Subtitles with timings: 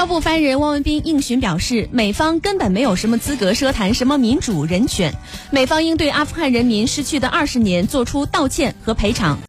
[0.00, 5.12] 交部发言人汪文斌应询表示，美方根本没有什么资格奢谈什么民主人权，
[5.50, 9.36] 美方应对阿富汗人民失去的二十年做出道歉和赔偿。